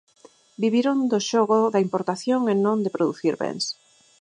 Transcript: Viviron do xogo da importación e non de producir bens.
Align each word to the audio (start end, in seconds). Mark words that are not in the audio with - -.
Viviron 0.63 0.97
do 1.11 1.19
xogo 1.29 1.59
da 1.73 1.83
importación 1.87 2.41
e 2.53 2.55
non 2.65 2.77
de 2.85 2.93
producir 2.95 3.33
bens. 3.43 3.65